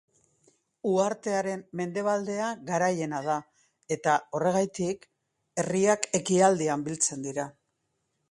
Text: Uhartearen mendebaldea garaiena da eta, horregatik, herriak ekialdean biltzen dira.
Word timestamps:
Uhartearen 0.91 1.59
mendebaldea 1.81 2.47
garaiena 2.69 3.19
da 3.27 3.35
eta, 3.97 4.15
horregatik, 4.39 5.07
herriak 5.65 6.07
ekialdean 6.21 6.89
biltzen 6.89 7.25
dira. 7.29 7.49